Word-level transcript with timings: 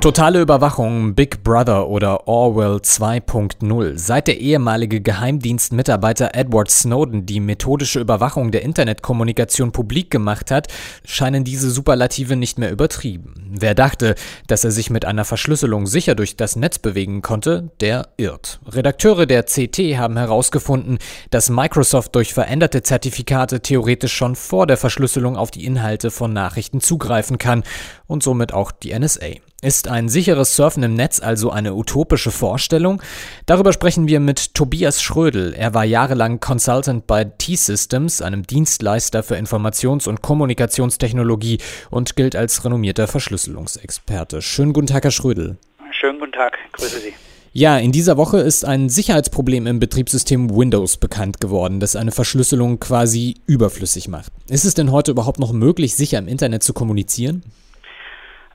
Totale 0.00 0.40
Überwachung, 0.40 1.14
Big 1.14 1.44
Brother 1.44 1.88
oder 1.88 2.26
Orwell 2.26 2.76
2.0. 2.76 3.98
Seit 3.98 4.28
der 4.28 4.40
ehemalige 4.40 5.02
Geheimdienstmitarbeiter 5.02 6.34
Edward 6.34 6.70
Snowden 6.70 7.26
die 7.26 7.38
methodische 7.38 8.00
Überwachung 8.00 8.50
der 8.50 8.62
Internetkommunikation 8.62 9.72
publik 9.72 10.10
gemacht 10.10 10.50
hat, 10.50 10.68
scheinen 11.04 11.44
diese 11.44 11.70
Superlative 11.70 12.36
nicht 12.36 12.58
mehr 12.58 12.72
übertrieben. 12.72 13.34
Wer 13.50 13.74
dachte, 13.74 14.14
dass 14.46 14.64
er 14.64 14.70
sich 14.70 14.88
mit 14.88 15.04
einer 15.04 15.26
Verschlüsselung 15.26 15.86
sicher 15.86 16.14
durch 16.14 16.34
das 16.34 16.56
Netz 16.56 16.78
bewegen 16.78 17.20
konnte, 17.20 17.70
der 17.80 18.08
irrt. 18.16 18.58
Redakteure 18.66 19.26
der 19.26 19.42
CT 19.42 19.98
haben 19.98 20.16
herausgefunden, 20.16 20.96
dass 21.28 21.50
Microsoft 21.50 22.14
durch 22.14 22.32
veränderte 22.32 22.82
Zertifikate 22.82 23.60
theoretisch 23.60 24.14
schon 24.14 24.34
vor 24.34 24.66
der 24.66 24.78
Verschlüsselung 24.78 25.36
auf 25.36 25.50
die 25.50 25.66
Inhalte 25.66 26.10
von 26.10 26.32
Nachrichten 26.32 26.80
zugreifen 26.80 27.36
kann 27.36 27.64
und 28.06 28.22
somit 28.22 28.54
auch 28.54 28.72
die 28.72 28.98
NSA. 28.98 29.49
Ist 29.62 29.88
ein 29.88 30.08
sicheres 30.08 30.56
Surfen 30.56 30.82
im 30.82 30.94
Netz 30.94 31.20
also 31.20 31.50
eine 31.50 31.74
utopische 31.74 32.30
Vorstellung? 32.30 33.02
Darüber 33.44 33.74
sprechen 33.74 34.08
wir 34.08 34.18
mit 34.18 34.54
Tobias 34.54 35.02
Schrödel. 35.02 35.52
Er 35.52 35.74
war 35.74 35.84
jahrelang 35.84 36.40
Consultant 36.40 37.06
bei 37.06 37.24
T-Systems, 37.24 38.22
einem 38.22 38.46
Dienstleister 38.46 39.22
für 39.22 39.36
Informations- 39.36 40.08
und 40.08 40.22
Kommunikationstechnologie 40.22 41.58
und 41.90 42.16
gilt 42.16 42.36
als 42.36 42.64
renommierter 42.64 43.06
Verschlüsselungsexperte. 43.06 44.40
Schönen 44.40 44.72
guten 44.72 44.86
Tag, 44.86 45.04
Herr 45.04 45.10
Schrödel. 45.10 45.58
Schönen 45.90 46.20
guten 46.20 46.32
Tag, 46.32 46.56
grüße 46.72 46.98
Sie. 46.98 47.12
Ja, 47.52 47.76
in 47.76 47.92
dieser 47.92 48.16
Woche 48.16 48.38
ist 48.38 48.64
ein 48.64 48.88
Sicherheitsproblem 48.88 49.66
im 49.66 49.78
Betriebssystem 49.78 50.56
Windows 50.56 50.96
bekannt 50.96 51.38
geworden, 51.38 51.80
das 51.80 51.96
eine 51.96 52.12
Verschlüsselung 52.12 52.80
quasi 52.80 53.34
überflüssig 53.44 54.08
macht. 54.08 54.32
Ist 54.48 54.64
es 54.64 54.72
denn 54.72 54.90
heute 54.90 55.10
überhaupt 55.10 55.38
noch 55.38 55.52
möglich, 55.52 55.96
sicher 55.96 56.18
im 56.18 56.28
Internet 56.28 56.62
zu 56.62 56.72
kommunizieren? 56.72 57.42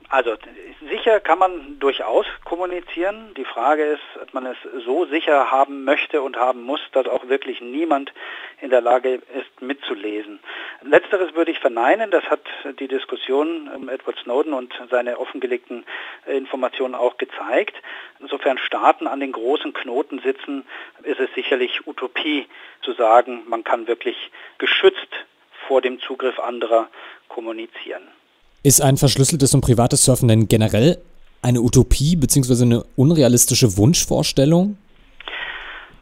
Also 0.08 0.36
sicher 0.88 1.18
kann 1.18 1.40
man 1.40 1.80
durchaus 1.80 2.26
kommunizieren. 2.44 3.34
Die 3.36 3.44
Frage 3.44 3.84
ist, 3.84 4.22
ob 4.22 4.34
man 4.34 4.46
es 4.46 4.56
so 4.84 5.04
sicher 5.06 5.50
haben 5.50 5.82
möchte 5.82 6.22
und 6.22 6.36
haben 6.36 6.62
muss, 6.62 6.80
dass 6.92 7.08
auch 7.08 7.28
wirklich 7.28 7.60
niemand 7.60 8.12
in 8.60 8.70
der 8.70 8.80
Lage 8.80 9.14
ist, 9.14 9.60
mitzulesen. 9.60 10.38
Letzteres 10.82 11.34
würde 11.34 11.50
ich 11.50 11.58
verneinen. 11.58 12.12
Das 12.12 12.22
hat 12.30 12.42
die 12.78 12.86
Diskussion 12.86 13.68
um 13.68 13.88
Edward 13.88 14.16
Snowden 14.20 14.52
und 14.52 14.72
seine 14.90 15.18
offengelegten 15.18 15.84
Informationen 16.26 16.94
auch 16.94 17.16
gezeigt. 17.18 17.74
Insofern 18.20 18.58
Staaten 18.58 19.08
an 19.08 19.18
den 19.18 19.32
großen 19.32 19.72
Knoten 19.72 20.20
sitzen, 20.20 20.64
ist 21.02 21.18
es 21.18 21.34
sicherlich 21.34 21.84
Utopie 21.86 22.46
zu 22.82 22.92
sagen, 22.92 23.42
man 23.48 23.64
kann 23.64 23.88
wirklich 23.88 24.30
geschützt 24.58 25.26
vor 25.66 25.82
dem 25.82 25.98
Zugriff 25.98 26.38
anderer 26.38 26.88
kommunizieren. 27.28 28.06
Ist 28.66 28.80
ein 28.80 28.96
verschlüsseltes 28.96 29.54
und 29.54 29.60
privates 29.60 30.04
Surfen 30.04 30.26
denn 30.26 30.48
generell 30.48 30.98
eine 31.40 31.60
Utopie 31.60 32.16
bzw. 32.16 32.64
eine 32.64 32.82
unrealistische 32.96 33.76
Wunschvorstellung? 33.76 34.76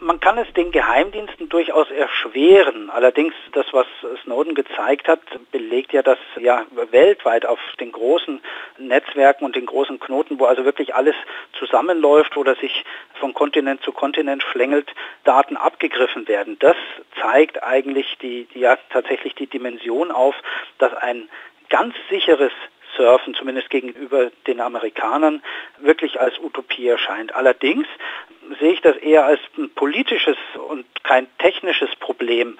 Man 0.01 0.19
kann 0.19 0.39
es 0.39 0.51
den 0.55 0.71
Geheimdiensten 0.71 1.51
durchaus 1.51 1.91
erschweren. 1.91 2.89
Allerdings 2.89 3.35
das, 3.53 3.67
was 3.73 3.85
Snowden 4.23 4.55
gezeigt 4.55 5.09
hat, 5.09 5.21
belegt 5.53 5.93
ja, 5.93 6.03
dass 6.03 6.17
ja 6.41 6.65
weltweit 6.91 7.45
auf 7.45 7.59
den 7.81 7.93
großen 7.93 8.41
Netzwerken 8.79 9.45
und 9.45 9.57
den 9.57 9.67
großen 9.67 10.01
Knoten, 10.01 10.39
wo 10.39 10.47
also 10.47 10.65
wirklich 10.65 10.95
alles 10.95 11.17
zusammenläuft 11.59 12.39
oder 12.39 12.55
sich 12.57 12.85
von 13.21 13.35
Kontinent 13.35 13.83
zu 13.83 13.93
Kontinent 13.93 14.43
schlängelt, 14.43 14.89
Daten 15.25 15.59
abgegriffen 15.59 16.27
werden. 16.29 16.57
Das 16.61 16.77
zeigt 17.21 17.63
eigentlich 17.63 18.17
die, 18.23 18.47
ja 18.55 18.79
tatsächlich 18.91 19.35
die 19.35 19.49
Dimension 19.49 20.11
auf, 20.11 20.35
dass 20.79 20.95
ein 20.95 21.29
ganz 21.69 21.95
sicheres 22.11 22.53
Surfen, 22.97 23.35
zumindest 23.35 23.71
gegenüber 23.71 24.31
den 24.47 24.61
Amerikanern, 24.61 25.43
wirklich 25.79 26.21
als 26.21 26.39
Utopie 26.39 26.87
erscheint. 26.87 27.35
Allerdings 27.35 27.87
sehe 28.61 28.73
ich 28.73 28.81
das 28.81 28.97
eher 28.97 29.25
als 29.25 29.41
ein 29.57 29.71
politisches 29.71 30.37
und 30.69 30.87
kein 31.03 31.27
technisches 31.39 31.95
Problem, 31.97 32.59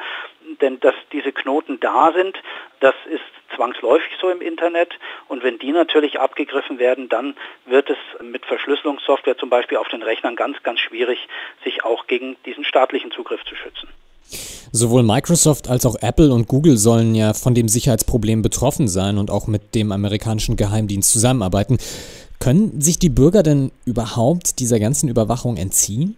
denn 0.61 0.81
dass 0.81 0.95
diese 1.13 1.33
Knoten 1.33 1.81
da 1.81 2.13
sind, 2.13 2.41
das 2.81 2.95
ist 3.07 3.23
zwangsläufig 3.55 4.13
so 4.21 4.31
im 4.31 4.41
Internet 4.41 4.99
und 5.29 5.43
wenn 5.43 5.59
die 5.59 5.73
natürlich 5.73 6.19
abgegriffen 6.19 6.79
werden, 6.79 7.09
dann 7.09 7.37
wird 7.67 7.91
es 7.91 7.99
mit 8.21 8.45
Verschlüsselungssoftware 8.47 9.39
zum 9.39 9.51
Beispiel 9.51 9.79
auf 9.79 9.89
den 9.89 10.03
Rechnern 10.03 10.37
ganz, 10.37 10.63
ganz 10.63 10.81
schwierig, 10.81 11.29
sich 11.63 11.85
auch 11.85 12.07
gegen 12.07 12.37
diesen 12.45 12.65
staatlichen 12.65 13.11
Zugriff 13.11 13.45
zu 13.45 13.55
schützen. 13.55 13.89
Sowohl 14.73 15.03
Microsoft 15.03 15.69
als 15.69 15.87
auch 15.87 15.97
Apple 16.01 16.33
und 16.33 16.49
Google 16.49 16.77
sollen 16.77 17.15
ja 17.15 17.33
von 17.33 17.55
dem 17.55 17.69
Sicherheitsproblem 17.69 18.43
betroffen 18.43 18.89
sein 18.89 19.19
und 19.19 19.31
auch 19.31 19.47
mit 19.47 19.75
dem 19.75 19.93
amerikanischen 19.93 20.57
Geheimdienst 20.57 21.13
zusammenarbeiten. 21.13 21.79
Können 22.41 22.81
sich 22.81 22.99
die 22.99 23.09
Bürger 23.09 23.43
denn 23.43 23.71
überhaupt 23.87 24.59
dieser 24.59 24.81
ganzen 24.81 25.09
Überwachung 25.09 25.57
entziehen? 25.57 26.17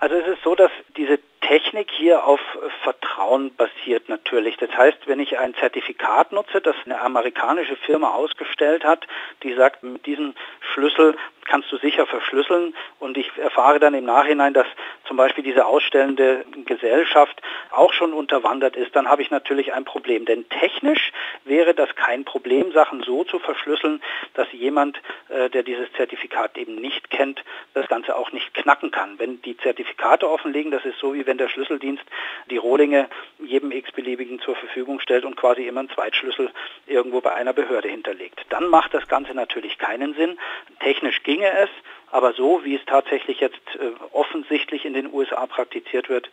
Also 0.00 0.16
es 0.16 0.26
ist 0.26 0.42
so, 0.44 0.54
dass 0.54 0.70
diese 0.96 1.18
Technik 1.40 1.90
hier 1.90 2.24
auf 2.24 2.40
Vertrauen 2.82 3.54
basiert 3.56 4.08
natürlich. 4.08 4.56
Das 4.58 4.70
heißt, 4.76 4.98
wenn 5.06 5.18
ich 5.18 5.38
ein 5.38 5.54
Zertifikat 5.54 6.30
nutze, 6.32 6.60
das 6.60 6.76
eine 6.84 7.00
amerikanische 7.00 7.76
Firma 7.76 8.10
ausgestellt 8.10 8.84
hat, 8.84 9.06
die 9.42 9.54
sagt, 9.54 9.82
mit 9.82 10.04
diesem 10.06 10.34
Schlüssel 10.72 11.16
kannst 11.46 11.72
du 11.72 11.78
sicher 11.78 12.06
verschlüsseln 12.06 12.74
und 13.00 13.16
ich 13.16 13.30
erfahre 13.38 13.80
dann 13.80 13.94
im 13.94 14.04
Nachhinein, 14.04 14.52
dass 14.52 14.66
zum 15.08 15.16
Beispiel 15.16 15.42
diese 15.42 15.66
ausstellende 15.66 16.44
Gesellschaft 16.66 17.40
auch 17.70 17.92
schon 17.92 18.12
unterwandert 18.12 18.76
ist, 18.76 18.94
dann 18.94 19.08
habe 19.08 19.22
ich 19.22 19.30
natürlich 19.30 19.72
ein 19.72 19.84
Problem. 19.84 20.26
Denn 20.26 20.48
technisch 20.48 21.12
wäre 21.44 21.74
das 21.74 21.94
kein 21.96 22.24
Problem, 22.24 22.72
Sachen 22.72 23.02
so 23.02 23.24
zu 23.24 23.38
verschlüsseln, 23.38 24.02
dass 24.34 24.52
jemand, 24.52 25.00
äh, 25.30 25.48
der 25.48 25.62
dieses 25.62 25.90
Zertifikat 25.94 26.58
eben 26.58 26.74
nicht 26.74 27.10
kennt, 27.10 27.42
das 27.72 27.88
Ganze 27.88 28.14
auch 28.16 28.32
nicht 28.32 28.52
knacken 28.54 28.90
kann. 28.90 29.18
Wenn 29.18 29.40
die 29.42 29.56
Zertifikate 29.56 30.28
offenlegen, 30.28 30.70
das 30.70 30.84
ist 30.84 30.98
so 30.98 31.14
wie 31.14 31.26
wenn 31.26 31.38
der 31.38 31.48
Schlüsseldienst 31.48 32.04
die 32.50 32.58
Rohlinge 32.58 33.08
jedem 33.38 33.72
x-beliebigen 33.72 34.40
zur 34.40 34.54
Verfügung 34.54 35.00
stellt 35.00 35.24
und 35.24 35.36
quasi 35.36 35.66
immer 35.66 35.80
einen 35.80 35.90
Zweitschlüssel 35.90 36.50
irgendwo 36.86 37.22
bei 37.22 37.34
einer 37.34 37.54
Behörde 37.54 37.88
hinterlegt. 37.88 38.44
Dann 38.50 38.68
macht 38.68 38.92
das 38.92 39.08
Ganze 39.08 39.32
natürlich 39.32 39.78
keinen 39.78 40.14
Sinn. 40.14 40.38
Technisch 40.80 41.22
ging 41.22 41.38
ginge 41.38 41.52
es, 41.52 41.70
aber 42.10 42.32
so 42.32 42.60
wie 42.64 42.74
es 42.74 42.84
tatsächlich 42.86 43.40
jetzt 43.40 43.60
äh, 43.74 43.90
offensichtlich 44.12 44.84
in 44.84 44.94
den 44.94 45.12
USA 45.12 45.46
praktiziert 45.46 46.08
wird, 46.08 46.30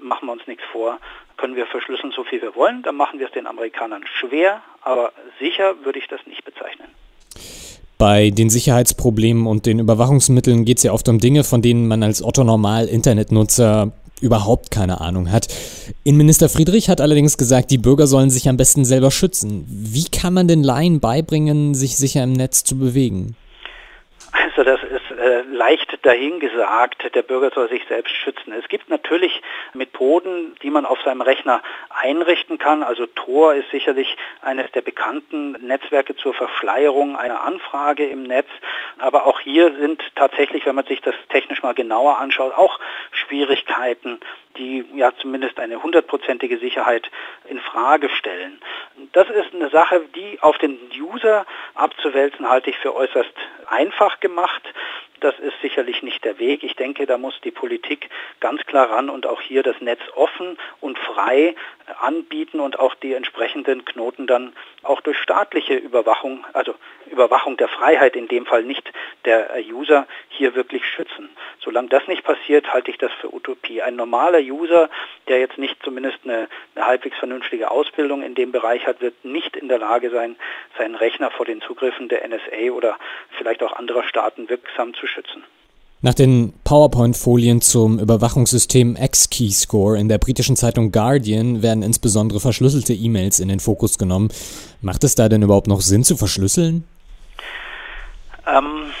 machen 0.00 0.26
wir 0.26 0.32
uns 0.32 0.46
nichts 0.46 0.64
vor, 0.70 0.98
können 1.36 1.56
wir 1.56 1.66
verschlüsseln, 1.66 2.12
so 2.12 2.24
viel 2.24 2.42
wir 2.42 2.54
wollen. 2.54 2.82
Dann 2.82 2.96
machen 2.96 3.18
wir 3.18 3.26
es 3.26 3.32
den 3.32 3.46
Amerikanern 3.46 4.04
schwer, 4.06 4.62
aber 4.82 5.12
sicher 5.38 5.74
würde 5.84 5.98
ich 5.98 6.08
das 6.08 6.20
nicht 6.26 6.44
bezeichnen. 6.44 6.88
Bei 7.98 8.30
den 8.30 8.48
Sicherheitsproblemen 8.48 9.46
und 9.46 9.66
den 9.66 9.80
Überwachungsmitteln 9.80 10.64
geht 10.64 10.78
es 10.78 10.84
ja 10.84 10.92
oft 10.92 11.08
um 11.08 11.18
Dinge, 11.18 11.42
von 11.42 11.62
denen 11.62 11.88
man 11.88 12.04
als 12.04 12.22
Otto-Normal-Internetnutzer 12.22 13.92
überhaupt 14.20 14.70
keine 14.70 15.00
Ahnung 15.00 15.30
hat. 15.30 15.48
Innenminister 16.04 16.48
Friedrich 16.48 16.88
hat 16.88 17.00
allerdings 17.00 17.38
gesagt, 17.38 17.70
die 17.70 17.78
Bürger 17.78 18.06
sollen 18.06 18.30
sich 18.30 18.48
am 18.48 18.56
besten 18.56 18.84
selber 18.84 19.10
schützen. 19.10 19.64
Wie 19.68 20.04
kann 20.04 20.34
man 20.34 20.48
den 20.48 20.62
Laien 20.62 21.00
beibringen, 21.00 21.74
sich 21.74 21.96
sicher 21.96 22.22
im 22.22 22.32
Netz 22.32 22.64
zu 22.64 22.78
bewegen? 22.78 23.36
Also 24.32 24.62
das 24.62 24.80
ist 24.82 25.07
äh, 25.18 25.42
leicht 25.42 25.98
dahingesagt, 26.06 27.14
der 27.14 27.22
Bürger 27.22 27.50
soll 27.50 27.68
sich 27.68 27.84
selbst 27.88 28.14
schützen. 28.14 28.52
Es 28.52 28.68
gibt 28.68 28.88
natürlich 28.88 29.42
Methoden, 29.74 30.54
die 30.62 30.70
man 30.70 30.86
auf 30.86 31.00
seinem 31.02 31.22
Rechner 31.22 31.60
einrichten 31.90 32.58
kann. 32.58 32.82
Also 32.82 33.06
Tor 33.06 33.54
ist 33.54 33.70
sicherlich 33.70 34.16
eines 34.42 34.70
der 34.72 34.82
bekannten 34.82 35.52
Netzwerke 35.66 36.14
zur 36.16 36.34
Verschleierung 36.34 37.16
einer 37.16 37.42
Anfrage 37.42 38.06
im 38.06 38.22
Netz. 38.22 38.48
Aber 38.98 39.26
auch 39.26 39.40
hier 39.40 39.74
sind 39.80 40.02
tatsächlich, 40.14 40.66
wenn 40.66 40.76
man 40.76 40.86
sich 40.86 41.00
das 41.00 41.14
technisch 41.30 41.62
mal 41.62 41.74
genauer 41.74 42.18
anschaut, 42.18 42.54
auch 42.54 42.78
Schwierigkeiten, 43.10 44.20
die 44.56 44.84
ja 44.94 45.12
zumindest 45.20 45.58
eine 45.58 45.82
hundertprozentige 45.82 46.58
Sicherheit 46.58 47.10
in 47.48 47.60
Frage 47.60 48.08
stellen. 48.10 48.60
Das 49.12 49.28
ist 49.30 49.54
eine 49.54 49.70
Sache, 49.70 50.02
die 50.14 50.38
auf 50.40 50.58
den 50.58 50.78
User 50.96 51.46
abzuwälzen, 51.74 52.48
halte 52.48 52.70
ich 52.70 52.78
für 52.78 52.94
äußerst 52.94 53.32
einfach 53.68 54.20
gemacht. 54.20 54.62
Das 55.20 55.38
ist 55.40 55.54
sicherlich 55.62 56.02
nicht 56.02 56.24
der 56.24 56.38
Weg. 56.38 56.62
Ich 56.62 56.76
denke, 56.76 57.06
da 57.06 57.18
muss 57.18 57.40
die 57.42 57.50
Politik 57.50 58.08
ganz 58.40 58.64
klar 58.66 58.90
ran 58.90 59.10
und 59.10 59.26
auch 59.26 59.40
hier 59.40 59.62
das 59.62 59.80
Netz 59.80 60.00
offen 60.14 60.56
und 60.80 60.98
frei 60.98 61.54
anbieten 62.00 62.60
und 62.60 62.78
auch 62.78 62.94
die 62.94 63.14
entsprechenden 63.14 63.84
Knoten 63.84 64.26
dann 64.26 64.52
auch 64.82 65.00
durch 65.00 65.18
staatliche 65.18 65.74
Überwachung, 65.74 66.46
also 66.52 66.74
Überwachung 67.10 67.56
der 67.56 67.68
Freiheit 67.68 68.14
in 68.16 68.28
dem 68.28 68.46
Fall 68.46 68.62
nicht 68.62 68.92
der 69.24 69.50
User, 69.70 70.06
hier 70.28 70.54
wirklich 70.54 70.84
schützen. 70.84 71.30
Solange 71.60 71.88
das 71.88 72.06
nicht 72.06 72.24
passiert, 72.24 72.72
halte 72.72 72.90
ich 72.90 72.98
das 72.98 73.12
für 73.20 73.32
Utopie. 73.34 73.82
Ein 73.82 73.96
normaler 73.96 74.40
User, 74.40 74.88
der 75.28 75.38
jetzt 75.40 75.58
nicht 75.58 75.76
zumindest 75.82 76.18
eine, 76.24 76.48
eine 76.74 76.86
halbwegs 76.86 77.16
vernünftige 77.18 77.70
Ausbildung 77.70 78.22
in 78.22 78.34
dem 78.34 78.52
Bereich 78.52 78.86
hat, 78.86 79.00
wird 79.00 79.24
nicht 79.24 79.56
in 79.56 79.68
der 79.68 79.78
Lage 79.78 80.10
sein, 80.10 80.36
seinen 80.76 80.94
Rechner 80.94 81.30
vor 81.30 81.46
den 81.46 81.60
Zugriffen 81.60 82.08
der 82.08 82.26
NSA 82.26 82.72
oder 82.72 82.96
vielleicht 83.36 83.62
auch 83.62 83.72
anderer 83.72 84.04
Staaten 84.04 84.48
wirksam 84.48 84.94
zu 84.94 85.06
schützen. 85.06 85.44
Nach 86.00 86.14
den 86.14 86.52
PowerPoint-Folien 86.62 87.60
zum 87.60 87.98
Überwachungssystem 87.98 88.96
X-Keyscore 88.96 89.98
in 89.98 90.08
der 90.08 90.18
britischen 90.18 90.54
Zeitung 90.54 90.92
Guardian 90.92 91.60
werden 91.60 91.82
insbesondere 91.82 92.38
verschlüsselte 92.38 92.92
E-Mails 92.92 93.40
in 93.40 93.48
den 93.48 93.58
Fokus 93.58 93.98
genommen. 93.98 94.28
Macht 94.80 95.02
es 95.02 95.16
da 95.16 95.28
denn 95.28 95.42
überhaupt 95.42 95.66
noch 95.66 95.80
Sinn 95.80 96.04
zu 96.04 96.16
verschlüsseln? 96.16 96.86
Ähm, 98.46 98.92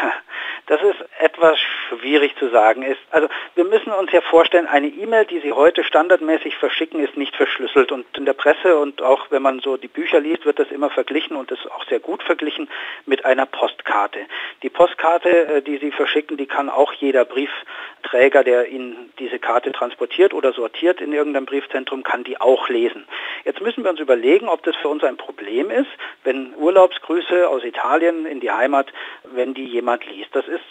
das 0.66 0.80
ist 0.82 1.08
etwas 1.20 1.58
schwierig 1.98 2.36
zu 2.36 2.48
sagen 2.50 2.82
ist. 2.82 3.00
Also 3.10 3.28
wir 3.54 3.64
müssen 3.64 3.92
uns 3.92 4.12
ja 4.12 4.20
vorstellen, 4.20 4.66
eine 4.66 4.88
E-Mail, 4.88 5.24
die 5.26 5.40
Sie 5.40 5.52
heute 5.52 5.84
standardmäßig 5.84 6.56
verschicken, 6.56 7.02
ist 7.02 7.16
nicht 7.16 7.36
verschlüsselt. 7.36 7.92
Und 7.92 8.06
in 8.16 8.24
der 8.24 8.32
Presse 8.32 8.76
und 8.78 9.02
auch 9.02 9.30
wenn 9.30 9.42
man 9.42 9.60
so 9.60 9.76
die 9.76 9.88
Bücher 9.88 10.20
liest, 10.20 10.44
wird 10.44 10.58
das 10.58 10.70
immer 10.70 10.90
verglichen 10.90 11.36
und 11.36 11.50
ist 11.50 11.70
auch 11.70 11.84
sehr 11.88 12.00
gut 12.00 12.22
verglichen 12.22 12.68
mit 13.06 13.24
einer 13.24 13.46
Postkarte. 13.46 14.20
Die 14.62 14.70
Postkarte, 14.70 15.28
äh, 15.28 15.62
die 15.62 15.78
Sie 15.78 15.90
verschicken, 15.90 16.36
die 16.36 16.46
kann 16.46 16.68
auch 16.68 16.92
jeder 16.92 17.24
Briefträger, 17.24 18.44
der 18.44 18.68
Ihnen 18.68 19.12
diese 19.18 19.38
Karte 19.38 19.72
transportiert 19.72 20.34
oder 20.34 20.52
sortiert 20.52 21.00
in 21.00 21.12
irgendeinem 21.12 21.46
Briefzentrum, 21.46 22.02
kann 22.02 22.24
die 22.24 22.40
auch 22.40 22.68
lesen. 22.68 23.06
Jetzt 23.44 23.60
müssen 23.60 23.84
wir 23.84 23.90
uns 23.90 24.00
überlegen, 24.00 24.48
ob 24.48 24.62
das 24.62 24.76
für 24.76 24.88
uns 24.88 25.04
ein 25.04 25.16
Problem 25.16 25.70
ist, 25.70 25.90
wenn 26.24 26.54
Urlaubsgrüße 26.54 27.48
aus 27.48 27.64
Italien 27.64 28.26
in 28.26 28.40
die 28.40 28.50
Heimat, 28.50 28.92
wenn 29.24 29.54
die 29.54 29.64
jemand 29.64 30.04
liest. 30.06 30.34
Das 30.34 30.46
ist 30.46 30.62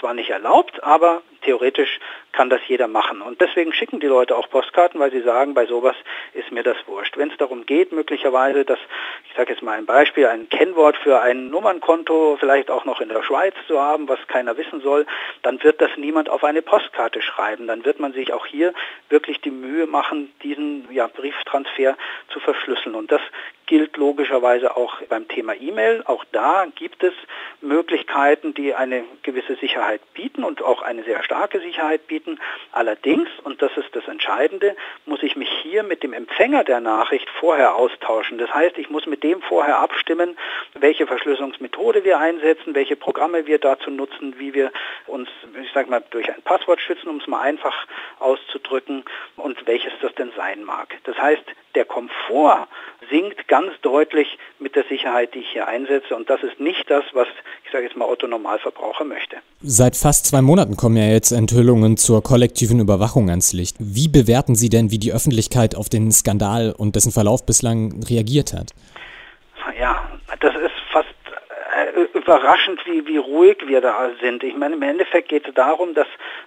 zwar 0.00 0.14
nicht 0.14 0.30
erlaubt, 0.30 0.82
aber 0.82 1.22
theoretisch 1.42 2.00
kann 2.32 2.50
das 2.50 2.60
jeder 2.66 2.88
machen. 2.88 3.22
Und 3.22 3.40
deswegen 3.40 3.72
schicken 3.72 4.00
die 4.00 4.06
Leute 4.06 4.36
auch 4.36 4.50
Postkarten, 4.50 5.00
weil 5.00 5.10
sie 5.10 5.22
sagen, 5.22 5.54
bei 5.54 5.64
sowas 5.66 5.96
ist 6.34 6.52
mir 6.52 6.62
das 6.62 6.76
wurscht. 6.86 7.16
Wenn 7.16 7.30
es 7.30 7.36
darum 7.38 7.64
geht, 7.64 7.92
möglicherweise, 7.92 8.64
dass, 8.64 8.78
ich 9.28 9.36
sage 9.36 9.52
jetzt 9.52 9.62
mal 9.62 9.78
ein 9.78 9.86
Beispiel, 9.86 10.26
ein 10.26 10.48
Kennwort 10.50 10.96
für 10.98 11.20
ein 11.20 11.48
Nummernkonto 11.48 12.36
vielleicht 12.38 12.70
auch 12.70 12.84
noch 12.84 13.00
in 13.00 13.08
der 13.08 13.22
Schweiz 13.22 13.54
zu 13.66 13.80
haben, 13.80 14.08
was 14.08 14.18
keiner 14.26 14.56
wissen 14.56 14.80
soll, 14.80 15.06
dann 15.42 15.62
wird 15.62 15.80
das 15.80 15.90
niemand 15.96 16.28
auf 16.28 16.44
eine 16.44 16.62
Postkarte 16.62 17.22
schreiben. 17.22 17.66
Dann 17.66 17.84
wird 17.84 18.00
man 18.00 18.12
sich 18.12 18.32
auch 18.32 18.44
hier 18.44 18.74
wirklich 19.08 19.40
die 19.40 19.50
Mühe 19.50 19.86
machen, 19.86 20.32
diesen 20.42 20.86
ja, 20.92 21.06
Brieftransfer 21.06 21.96
zu 22.28 22.40
verschlüsseln. 22.40 22.94
Und 22.94 23.10
das 23.10 23.22
gilt 23.66 23.96
logischerweise 23.96 24.76
auch 24.76 25.00
beim 25.08 25.26
Thema 25.28 25.54
E-Mail. 25.54 26.02
Auch 26.06 26.24
da 26.32 26.66
gibt 26.74 27.02
es 27.02 27.14
Möglichkeiten, 27.60 28.54
die 28.54 28.74
eine 28.74 29.04
gewisse 29.22 29.56
Sicherheit 29.56 30.00
bieten 30.14 30.44
und 30.44 30.62
auch 30.62 30.82
eine 30.82 31.04
sehr 31.04 31.22
starke 31.22 31.60
Sicherheit 31.60 32.06
bieten. 32.06 32.38
Allerdings, 32.72 33.28
und 33.44 33.62
das 33.62 33.76
ist 33.76 33.94
das 33.94 34.06
Entscheidende, 34.08 34.76
muss 35.04 35.22
ich 35.22 35.36
mich 35.36 35.50
hier 35.62 35.82
mit 35.82 36.02
dem 36.02 36.12
Empfänger 36.12 36.64
der 36.64 36.80
Nachricht 36.80 37.28
vorher 37.30 37.74
austauschen. 37.74 38.38
Das 38.38 38.52
heißt, 38.52 38.78
ich 38.78 38.90
muss 38.90 39.06
mit 39.06 39.22
dem 39.22 39.42
vorher 39.42 39.78
abstimmen, 39.78 40.36
welche 40.74 41.06
Verschlüsselungsmethode 41.06 42.04
wir 42.04 42.18
einsetzen, 42.18 42.74
welche 42.74 42.96
Programme 42.96 43.46
wir 43.46 43.58
dazu 43.58 43.90
nutzen, 43.90 44.38
wie 44.38 44.54
wir 44.54 44.70
uns, 45.06 45.28
ich 45.62 45.72
sage 45.72 45.90
mal, 45.90 46.02
durch 46.10 46.28
ein 46.28 46.42
Passwort 46.42 46.80
schützen, 46.80 47.08
um 47.08 47.18
es 47.18 47.26
mal 47.26 47.40
einfach 47.40 47.86
auszudrücken 48.18 49.04
und 49.36 49.66
welches 49.66 49.92
das 50.00 50.14
denn 50.14 50.32
sein 50.36 50.64
mag. 50.64 50.96
Das 51.04 51.16
heißt, 51.18 51.44
der 51.74 51.84
Komfort 51.84 52.68
sinkt 53.10 53.48
ganz 53.48 53.72
deutlich 53.82 54.38
mit 54.58 54.76
der 54.76 54.84
Sicherheit, 54.88 55.34
die 55.34 55.40
ich 55.40 55.48
hier 55.52 55.66
einsetze. 55.66 56.14
Und 56.14 56.30
das 56.30 56.42
ist 56.42 56.60
nicht 56.60 56.90
das, 56.90 57.04
was, 57.12 57.26
ich 57.64 57.72
sage 57.72 57.84
jetzt 57.84 57.96
mal, 57.96 58.06
Otto 58.08 58.26
Normalverbraucher 58.26 59.04
möchte. 59.04 59.36
Seit 59.60 59.96
fast 59.96 60.26
zwei 60.26 60.42
Monaten 60.42 60.76
kommen 60.76 60.96
ja 60.96 61.08
jetzt 61.08 61.32
Enthüllungen 61.32 61.96
zur 61.96 62.22
kollektiven 62.22 62.80
Überwachung 62.80 63.30
ans 63.30 63.52
Licht. 63.52 63.76
Wie 63.78 64.08
bewerten 64.08 64.54
Sie 64.54 64.68
denn, 64.68 64.90
wie 64.90 64.98
die 64.98 65.12
Öffentlichkeit 65.12 65.74
auf 65.74 65.88
den 65.88 66.12
Skandal 66.12 66.74
und 66.76 66.96
dessen 66.96 67.12
Verlauf 67.12 67.44
bislang 67.44 68.02
reagiert 68.08 68.52
hat? 68.52 68.72
Ja, 69.78 70.08
das 70.40 70.54
ist 70.54 70.75
überraschend, 72.14 72.84
wie, 72.86 73.06
wie 73.06 73.18
ruhig 73.18 73.58
wir 73.66 73.80
da 73.80 74.10
sind. 74.20 74.42
Ich 74.42 74.56
meine, 74.56 74.76
im 74.76 74.82
Endeffekt 74.82 75.28
geht 75.28 75.46
es 75.46 75.54
darum, 75.54 75.94
dass 75.94 76.06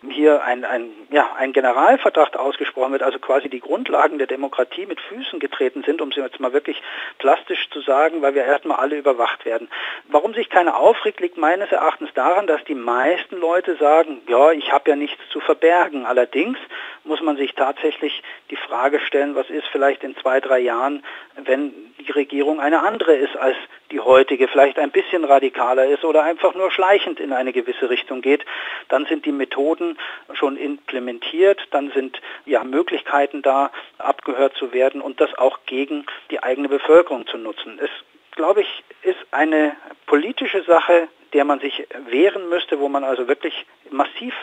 hier 0.10 0.44
ein, 0.44 0.66
ein, 0.66 0.90
ja, 1.12 1.34
ein 1.38 1.54
Generalverdacht 1.54 2.38
ausgesprochen 2.38 2.92
wird, 2.94 3.04
also 3.04 3.20
quasi 3.20 3.50
die 3.50 3.60
Grundlagen 3.60 4.18
der 4.18 4.28
Demokratie 4.28 4.86
mit 4.86 5.00
Füßen 5.02 5.40
getreten 5.40 5.84
sind, 5.84 6.02
um 6.02 6.10
es 6.10 6.16
jetzt 6.16 6.40
mal 6.40 6.54
wirklich 6.54 6.82
plastisch 7.18 7.70
zu 7.70 7.82
sagen, 7.82 8.22
weil 8.22 8.36
wir 8.36 8.44
erstmal 8.44 8.78
alle 8.78 8.98
überwacht 8.98 9.46
werden. 9.46 9.70
Warum 10.08 10.34
sich 10.34 10.50
keiner 10.50 10.78
aufregt, 10.78 11.20
liegt 11.20 11.38
meines 11.38 11.72
Erachtens 11.72 12.10
daran, 12.14 12.48
dass 12.48 12.64
die 12.66 12.76
meisten 12.76 13.38
Leute 13.38 13.76
sagen, 13.76 14.22
ja, 14.28 14.52
ich 14.52 14.72
habe 14.72 14.90
ja 14.90 14.96
nichts 14.96 15.22
zu 15.32 15.40
verbergen. 15.40 16.06
Allerdings 16.06 16.58
muss 17.04 17.22
man 17.22 17.38
sich 17.38 17.54
tatsächlich 17.56 18.24
die 18.50 18.56
Frage 18.56 19.00
stellen, 19.00 19.36
was 19.36 19.50
ist 19.50 19.68
vielleicht 19.72 20.04
in 20.04 20.16
zwei, 20.18 20.40
drei 20.40 20.60
Jahren, 20.60 21.04
wenn 21.36 21.74
die 22.00 22.12
Regierung 22.12 22.60
eine 22.60 22.84
andere 22.84 23.16
ist 23.16 23.36
als 23.38 23.58
die 23.92 24.00
heutige, 24.00 24.48
vielleicht 24.48 24.78
ein 24.78 24.92
bisschen 24.92 25.24
radikaler 25.26 25.86
ist 25.88 26.04
oder 26.04 26.24
einfach 26.24 26.54
nur 26.54 26.72
schleichend 26.72 27.20
in 27.20 27.34
eine 27.34 27.54
gewisse 27.54 27.90
Richtung 27.90 28.22
geht, 28.22 28.46
dann 28.88 29.06
sind 29.06 29.26
die 29.26 29.32
Methoden 29.32 29.98
schon 30.34 30.58
implementiert, 30.58 31.60
dann 31.72 31.92
sind 31.92 32.22
ja 32.46 32.64
Möglichkeiten 32.64 33.42
da, 33.42 33.72
abgehört 33.98 34.56
zu 34.56 34.74
werden 34.74 35.02
und 35.02 35.20
das 35.20 35.34
auch 35.38 35.60
gegen 35.66 36.06
die 36.32 36.42
eigene 36.44 36.70
Bevölkerung 36.70 37.28
zu 37.28 37.38
nutzen. 37.38 37.80
Es, 37.82 37.90
glaube 38.36 38.62
ich, 38.62 38.84
ist 39.04 39.20
eine 39.32 39.76
politische 40.06 40.64
Sache, 40.64 41.08
der 41.34 41.46
man 41.46 41.60
sich 41.60 41.88
wehren 42.08 42.50
müsste, 42.50 42.80
wo 42.80 42.90
man 42.90 43.04
also 43.04 43.28
wirklich 43.28 43.66
massiv 43.92 44.34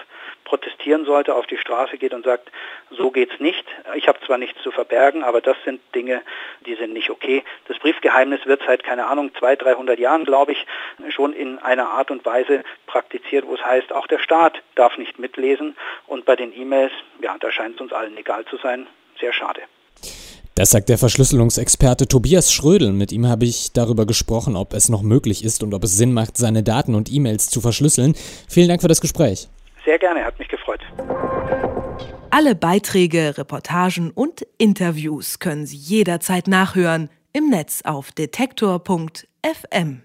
protestieren 0.47 1.05
sollte, 1.05 1.35
auf 1.35 1.47
die 1.47 1.59
Straße 1.59 1.99
geht 1.99 2.15
und 2.15 2.25
sagt, 2.25 2.51
so 2.91 3.11
geht's 3.11 3.39
nicht. 3.39 3.67
Ich 3.97 4.09
habe 4.09 4.19
zwar 4.25 4.39
nichts 4.39 4.63
zu 4.63 4.71
verbergen, 4.71 5.23
aber 5.23 5.43
das 5.43 5.57
sind 5.65 5.81
Dinge, 5.95 6.23
die 6.65 6.77
sind 6.77 6.95
nicht 6.95 7.11
okay. 7.11 7.45
Das 7.69 7.79
Briefgeheimnis 7.79 8.47
wird 8.47 8.63
seit, 8.67 8.83
keine 8.83 9.07
Ahnung, 9.07 9.33
200, 9.39 9.67
300 9.67 9.99
Jahren, 9.99 10.25
glaube 10.25 10.53
ich, 10.53 10.67
schon 11.11 11.35
in 11.35 11.59
einer 11.59 11.91
Art 11.91 12.11
und 12.11 12.25
Weise 12.25 12.65
praktiziert, 12.87 13.47
wo 13.47 13.55
es 13.55 13.65
heißt, 13.65 13.93
auch 13.93 14.07
der 14.07 14.21
Staat 14.21 14.63
darf 14.77 14.97
nicht 14.97 15.19
mitlesen. 15.19 15.77
Und 16.07 16.25
bei 16.25 16.37
den 16.37 16.57
E-Mails, 16.57 16.93
ja, 17.21 17.37
da 17.39 17.51
scheint 17.51 17.75
es 17.75 17.81
uns 17.81 17.93
allen 17.93 18.17
egal 18.17 18.45
zu 18.47 18.57
sein. 18.57 18.87
Sehr 19.21 19.33
schade. 19.33 19.63
Das 20.55 20.71
sagt 20.71 20.89
der 20.89 20.97
Verschlüsselungsexperte 20.97 22.09
Tobias 22.09 22.51
Schrödel. 22.51 22.93
Mit 22.93 23.13
ihm 23.13 23.27
habe 23.27 23.45
ich 23.45 23.73
darüber 23.75 24.07
gesprochen, 24.07 24.57
ob 24.57 24.73
es 24.73 24.89
noch 24.89 25.03
möglich 25.03 25.45
ist 25.45 25.63
und 25.63 25.75
ob 25.75 25.85
es 25.85 25.99
Sinn 25.99 26.15
macht, 26.15 26.39
seine 26.39 26.63
Daten 26.63 26.95
und 26.95 27.13
E-Mails 27.13 27.51
zu 27.51 27.61
verschlüsseln. 27.61 28.15
Vielen 28.49 28.69
Dank 28.69 28.81
für 28.81 28.89
das 28.89 29.03
Gespräch. 29.03 29.49
Sehr 29.87 29.99
gerne, 30.01 30.25
hat 30.25 30.39
mich 30.39 30.49
gefreut. 30.49 30.81
Alle 32.31 32.55
Beiträge, 32.57 33.39
Reportagen 33.39 34.11
und 34.11 34.45
Interviews 34.59 35.39
können 35.39 35.65
Sie 35.65 35.77
jederzeit 35.77 36.49
nachhören 36.49 37.09
im 37.33 37.49
Netz 37.49 37.83
auf 37.83 38.11
detektor.fm. 38.11 40.03